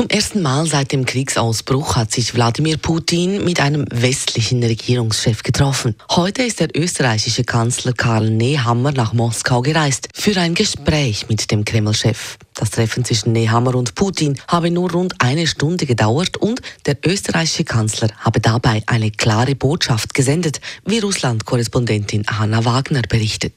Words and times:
Zum 0.00 0.08
ersten 0.08 0.40
Mal 0.40 0.64
seit 0.64 0.92
dem 0.92 1.04
Kriegsausbruch 1.04 1.94
hat 1.94 2.10
sich 2.10 2.34
Wladimir 2.34 2.78
Putin 2.78 3.44
mit 3.44 3.60
einem 3.60 3.84
westlichen 3.90 4.62
Regierungschef 4.62 5.42
getroffen. 5.42 5.94
Heute 6.10 6.42
ist 6.42 6.60
der 6.60 6.74
österreichische 6.74 7.44
Kanzler 7.44 7.92
Karl 7.92 8.30
Nehammer 8.30 8.92
nach 8.92 9.12
Moskau 9.12 9.60
gereist 9.60 10.08
für 10.14 10.40
ein 10.40 10.54
Gespräch 10.54 11.28
mit 11.28 11.50
dem 11.50 11.66
Kreml-Chef. 11.66 12.38
Das 12.54 12.70
Treffen 12.70 13.04
zwischen 13.04 13.32
Nehammer 13.32 13.74
und 13.74 13.94
Putin 13.94 14.40
habe 14.48 14.70
nur 14.70 14.90
rund 14.90 15.16
eine 15.18 15.46
Stunde 15.46 15.84
gedauert 15.84 16.38
und 16.38 16.62
der 16.86 16.96
österreichische 17.04 17.64
Kanzler 17.64 18.08
habe 18.20 18.40
dabei 18.40 18.82
eine 18.86 19.10
klare 19.10 19.54
Botschaft 19.54 20.14
gesendet, 20.14 20.62
wie 20.86 21.00
Russland-Korrespondentin 21.00 22.24
Hanna 22.26 22.64
Wagner 22.64 23.02
berichtet. 23.02 23.52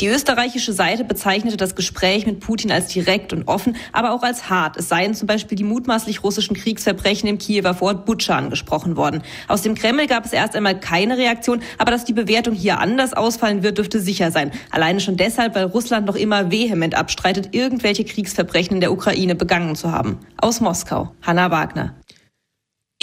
Die 0.00 0.08
österreichische 0.08 0.72
Seite 0.72 1.04
bezeichnete 1.04 1.56
das 1.56 1.76
Gespräch 1.76 2.26
mit 2.26 2.40
Putin 2.40 2.72
als 2.72 2.88
direkt 2.88 3.32
und 3.32 3.46
offen, 3.46 3.76
aber 3.92 4.12
auch 4.12 4.24
als 4.24 4.50
hart. 4.50 4.76
Es 4.76 4.88
seien 4.88 5.14
zum 5.14 5.28
Beispiel 5.28 5.54
die 5.54 5.62
mutmaßlich 5.62 6.24
russischen 6.24 6.56
Kriegsverbrechen 6.56 7.28
im 7.28 7.38
Kiewer 7.38 7.74
Vorort 7.74 8.04
Butscha 8.04 8.36
angesprochen 8.36 8.96
worden. 8.96 9.22
Aus 9.46 9.62
dem 9.62 9.76
Kreml 9.76 10.08
gab 10.08 10.24
es 10.24 10.32
erst 10.32 10.56
einmal 10.56 10.80
keine 10.80 11.16
Reaktion, 11.16 11.62
aber 11.78 11.92
dass 11.92 12.04
die 12.04 12.12
Bewertung 12.12 12.54
hier 12.54 12.80
anders 12.80 13.12
ausfallen 13.12 13.62
wird, 13.62 13.78
dürfte 13.78 14.00
sicher 14.00 14.32
sein. 14.32 14.50
Alleine 14.72 14.98
schon 14.98 15.16
deshalb, 15.16 15.54
weil 15.54 15.66
Russland 15.66 16.06
noch 16.06 16.16
immer 16.16 16.50
vehement 16.50 16.96
abstreitet, 16.96 17.54
irgendwelche 17.54 18.04
Kriegsverbrechen 18.04 18.74
in 18.74 18.80
der 18.80 18.90
Ukraine 18.90 19.36
begangen 19.36 19.76
zu 19.76 19.92
haben. 19.92 20.18
Aus 20.38 20.60
Moskau, 20.60 21.14
Hanna 21.22 21.52
Wagner. 21.52 21.94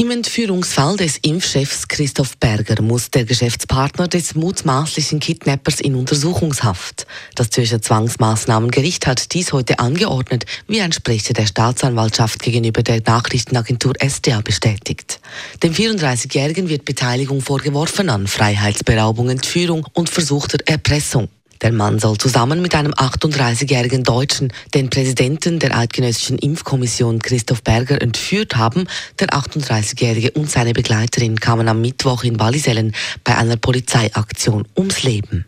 Im 0.01 0.09
Entführungsfall 0.09 0.97
des 0.97 1.17
Impfchefs 1.17 1.87
Christoph 1.87 2.35
Berger 2.39 2.81
muss 2.81 3.11
der 3.11 3.23
Geschäftspartner 3.23 4.07
des 4.07 4.33
mutmaßlichen 4.33 5.19
Kidnappers 5.19 5.79
in 5.79 5.93
Untersuchungshaft. 5.93 7.05
Das 7.35 7.51
Zürcher 7.51 7.83
Zwangsmaßnahmengericht 7.83 9.05
hat 9.05 9.31
dies 9.31 9.53
heute 9.53 9.77
angeordnet, 9.77 10.47
wie 10.67 10.81
ein 10.81 10.91
Sprecher 10.91 11.35
der 11.35 11.45
Staatsanwaltschaft 11.45 12.41
gegenüber 12.41 12.81
der 12.81 13.03
Nachrichtenagentur 13.05 13.93
SDA 14.03 14.41
bestätigt. 14.41 15.19
Dem 15.61 15.71
34-Jährigen 15.71 16.67
wird 16.67 16.83
Beteiligung 16.83 17.41
vorgeworfen 17.41 18.09
an 18.09 18.25
Freiheitsberaubung, 18.25 19.29
Entführung 19.29 19.85
und 19.93 20.09
versuchter 20.09 20.57
Erpressung. 20.65 21.29
Der 21.61 21.71
Mann 21.71 21.99
soll 21.99 22.17
zusammen 22.17 22.61
mit 22.61 22.73
einem 22.73 22.93
38-jährigen 22.93 24.03
Deutschen 24.03 24.51
den 24.73 24.89
Präsidenten 24.89 25.59
der 25.59 25.77
Eidgenössischen 25.77 26.39
Impfkommission 26.39 27.21
Christoph 27.21 27.63
Berger 27.63 28.01
entführt 28.01 28.55
haben. 28.55 28.87
Der 29.19 29.29
38-jährige 29.29 30.31
und 30.31 30.49
seine 30.49 30.73
Begleiterin 30.73 31.39
kamen 31.39 31.67
am 31.67 31.81
Mittwoch 31.81 32.23
in 32.23 32.39
Wallisellen 32.39 32.95
bei 33.23 33.37
einer 33.37 33.57
Polizeiaktion 33.57 34.67
ums 34.75 35.03
Leben. 35.03 35.45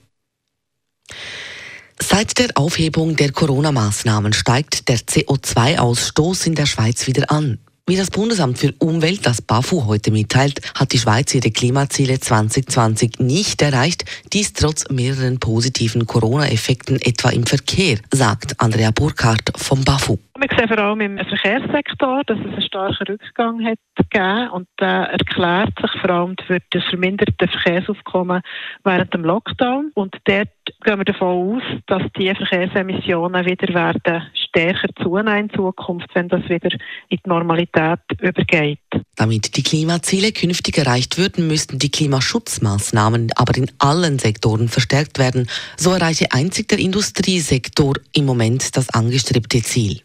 Seit 2.00 2.38
der 2.38 2.50
Aufhebung 2.56 3.16
der 3.16 3.32
Corona-Maßnahmen 3.32 4.34
steigt 4.34 4.90
der 4.90 4.98
CO2-Ausstoß 4.98 6.46
in 6.48 6.56
der 6.56 6.66
Schweiz 6.66 7.08
wieder 7.08 7.32
an. 7.32 7.60
Wie 7.86 7.98
das 7.98 8.12
Bundesamt 8.12 8.60
für 8.60 8.72
Umwelt, 8.80 9.26
das 9.26 9.42
BAFU, 9.42 9.88
heute 9.88 10.10
mitteilt, 10.10 10.62
hat 10.74 10.94
die 10.94 10.98
Schweiz 10.98 11.36
ihre 11.36 11.52
Klimaziele 11.52 12.18
2020 12.18 13.20
nicht 13.20 13.62
erreicht, 13.62 14.06
dies 14.32 14.54
trotz 14.54 14.90
mehreren 14.90 15.38
positiven 15.38 16.08
Corona-Effekten 16.08 16.96
etwa 17.02 17.32
im 17.32 17.46
Verkehr, 17.46 17.98
sagt 18.10 18.58
Andrea 18.62 18.92
Burkhardt 18.92 19.52
vom 19.58 19.84
BAFU. 19.84 20.18
Wir 20.40 20.48
sehen 20.58 20.70
vor 20.70 20.78
allem 20.78 21.02
im 21.02 21.18
Verkehrssektor, 21.18 22.24
dass 22.26 22.40
es 22.40 22.46
einen 22.46 22.62
starken 22.62 23.08
Rückgang 23.08 23.66
hat 23.66 23.80
gegeben 23.96 24.50
und 24.52 24.68
der 24.80 25.10
erklärt 25.12 25.74
sich 25.82 25.92
vor 26.00 26.10
allem 26.10 26.36
durch 26.38 26.62
das 26.72 26.86
verminderte 26.86 27.50
Verkehrsaufkommen 27.50 28.42
während 28.86 29.14
dem 29.14 29.26
Lockdown. 29.26 29.92
Und 29.94 30.16
dort 30.24 30.48
gehen 30.86 31.00
wir 31.00 31.06
davon 31.06 31.58
aus, 31.58 31.64
dass 31.88 32.04
die 32.18 32.34
Verkehrsemissionen 32.34 33.46
wieder 33.46 33.74
werden 33.74 34.24
stärker 34.54 34.90
zunehmen 35.02 35.50
in 35.50 35.56
Zukunft, 35.56 36.08
wenn 36.14 36.30
das 36.30 36.44
wieder 36.48 36.72
in 37.10 37.18
die 37.18 37.30
Normalität 37.30 38.00
übergeht. 38.22 38.80
Damit 39.16 39.58
die 39.58 39.64
Klimaziele 39.64 40.32
künftig 40.32 40.78
erreicht 40.78 41.18
würden, 41.18 41.48
müssten 41.48 41.80
die 41.80 41.92
Klimaschutzmaßnahmen 41.92 43.32
aber 43.36 43.58
in 43.58 43.72
allen 43.80 44.20
Sektoren 44.20 44.70
verstärkt 44.70 45.20
werden. 45.20 45.48
So 45.78 45.92
erreiche 45.92 46.32
einzig 46.32 46.70
der 46.70 46.80
Industriesektor 46.80 47.96
im 48.14 48.26
Moment 48.26 48.78
das 48.78 48.90
angestrebte 48.92 49.62
Ziel. 49.62 50.02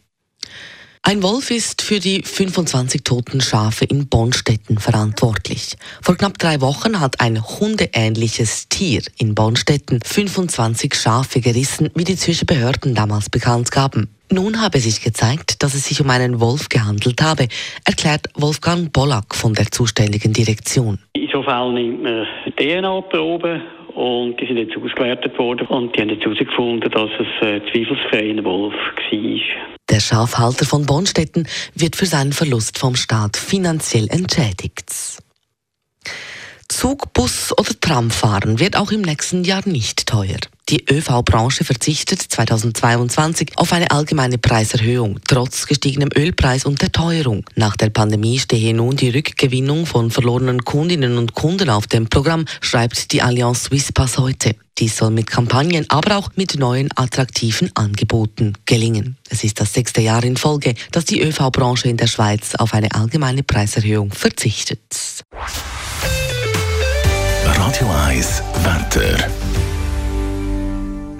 Ein 1.09 1.23
Wolf 1.23 1.49
ist 1.49 1.81
für 1.81 1.99
die 1.99 2.21
25 2.21 3.03
toten 3.03 3.41
Schafe 3.41 3.83
in 3.83 4.07
Bonstetten 4.09 4.77
verantwortlich. 4.77 5.75
Vor 6.03 6.15
knapp 6.15 6.37
drei 6.37 6.61
Wochen 6.61 7.01
hat 7.01 7.19
ein 7.19 7.41
hundeähnliches 7.41 8.69
Tier 8.69 9.01
in 9.17 9.33
Bonstetten 9.33 10.01
25 10.05 10.93
Schafe 10.93 11.41
gerissen, 11.41 11.89
wie 11.95 12.03
die 12.03 12.15
Zürcher 12.15 12.45
Behörden 12.45 12.93
damals 12.93 13.31
bekannt 13.31 13.71
gaben. 13.71 14.13
Nun 14.31 14.61
habe 14.61 14.77
sich 14.77 15.03
gezeigt, 15.03 15.63
dass 15.63 15.73
es 15.73 15.87
sich 15.87 15.99
um 15.99 16.11
einen 16.11 16.39
Wolf 16.39 16.69
gehandelt 16.69 17.23
habe, 17.23 17.47
erklärt 17.87 18.27
Wolfgang 18.35 18.93
Bollack 18.93 19.33
von 19.33 19.55
der 19.55 19.65
zuständigen 19.71 20.31
Direktion. 20.31 20.99
In 21.13 21.27
so 21.33 21.41
Fällen 21.41 21.73
nimmt 21.73 22.03
man 22.03 22.27
DNA-Proben 22.55 23.63
und 23.95 24.39
die 24.39 24.45
sind 24.45 24.57
jetzt 24.57 24.77
ausgewertet 24.77 25.35
worden 25.39 25.65
und 25.69 25.95
die 25.95 26.01
haben 26.01 26.09
jetzt 26.09 26.23
herausgefunden, 26.23 26.91
dass 26.91 27.09
es 27.17 27.41
ein 27.41 28.45
Wolf 28.45 28.75
war. 28.75 29.78
Der 29.99 30.05
Schafhalter 30.05 30.65
von 30.65 30.85
Bonstetten 30.85 31.45
wird 31.75 31.97
für 31.97 32.05
seinen 32.05 32.31
Verlust 32.31 32.79
vom 32.79 32.95
Staat 32.95 33.35
finanziell 33.35 34.07
entschädigt. 34.07 34.89
Zug, 36.69 37.11
Bus 37.11 37.51
oder 37.57 37.77
Tramfahren 37.81 38.59
wird 38.59 38.77
auch 38.77 38.91
im 38.91 39.01
nächsten 39.01 39.43
Jahr 39.43 39.67
nicht 39.67 40.05
teuer. 40.05 40.39
Die 40.69 40.85
ÖV-Branche 40.87 41.63
verzichtet 41.63 42.21
2022 42.21 43.53
auf 43.55 43.73
eine 43.73 43.89
allgemeine 43.89 44.37
Preiserhöhung, 44.37 45.19
trotz 45.27 45.65
gestiegenem 45.65 46.09
Ölpreis 46.15 46.63
und 46.63 46.83
der 46.83 46.91
Teuerung. 46.91 47.43
Nach 47.55 47.75
der 47.75 47.89
Pandemie 47.89 48.37
stehe 48.37 48.75
nun 48.75 48.95
die 48.95 49.09
Rückgewinnung 49.09 49.87
von 49.87 50.11
verlorenen 50.11 50.63
Kundinnen 50.63 51.17
und 51.17 51.33
Kunden 51.33 51.71
auf 51.71 51.87
dem 51.87 52.07
Programm, 52.07 52.45
schreibt 52.61 53.11
die 53.13 53.23
Allianz 53.23 53.63
Swisspass 53.63 54.19
heute. 54.19 54.55
Dies 54.77 54.95
soll 54.95 55.09
mit 55.09 55.25
Kampagnen, 55.25 55.85
aber 55.89 56.17
auch 56.17 56.29
mit 56.35 56.59
neuen 56.59 56.89
attraktiven 56.95 57.71
Angeboten 57.73 58.53
gelingen. 58.67 59.17
Es 59.27 59.43
ist 59.43 59.59
das 59.59 59.73
sechste 59.73 60.01
Jahr 60.01 60.23
in 60.23 60.37
Folge, 60.37 60.75
dass 60.91 61.05
die 61.05 61.19
ÖV-Branche 61.19 61.89
in 61.89 61.97
der 61.97 62.07
Schweiz 62.07 62.53
auf 62.53 62.75
eine 62.75 62.93
allgemeine 62.93 63.41
Preiserhöhung 63.41 64.11
verzichtet. 64.11 64.79
Radio 67.43 67.89
1 68.07 68.43
Wetter. 68.63 69.48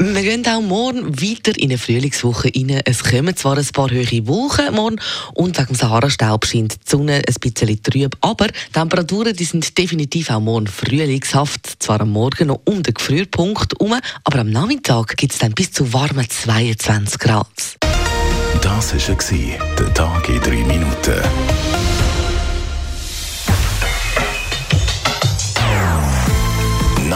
Wir 0.01 0.21
gehen 0.21 0.47
auch 0.47 0.61
morgen 0.61 1.21
weiter 1.21 1.51
in 1.57 1.71
eine 1.71 1.77
Frühlingswoche 1.77 2.49
rein. 2.55 2.79
Es 2.85 3.03
kommen 3.03 3.35
zwar 3.35 3.57
ein 3.57 3.67
paar 3.73 3.91
höhere 3.91 4.25
Wolken 4.27 4.73
morgen 4.73 4.95
und 5.33 5.57
wegen 5.57 5.67
dem 5.67 5.75
Sahara-Staub 5.75 6.45
scheint 6.45 6.75
die 6.75 6.89
Sonne 6.89 7.15
ein 7.15 7.35
bisschen 7.41 7.83
trüb, 7.83 8.15
aber 8.21 8.47
die 8.47 8.71
Temperaturen 8.71 9.35
die 9.35 9.43
sind 9.43 9.77
definitiv 9.77 10.29
auch 10.29 10.39
morgen 10.39 10.67
frühlingshaft. 10.67 11.83
Zwar 11.83 11.99
am 11.99 12.11
Morgen 12.11 12.47
noch 12.47 12.61
um 12.63 12.81
den 12.81 12.93
Gefrierpunkt 12.93 13.73
herum, 13.77 13.99
aber 14.23 14.39
am 14.39 14.49
Nachmittag 14.49 15.17
gibt 15.17 15.33
es 15.33 15.39
dann 15.39 15.51
bis 15.51 15.73
zu 15.73 15.91
warmen 15.91 16.29
22 16.29 17.19
Grad. 17.19 17.47
Das 18.61 18.93
war 18.93 19.75
der 19.77 19.93
Tag 19.93 20.29
in 20.29 20.39
3 20.39 20.49
Minuten. 20.63 22.08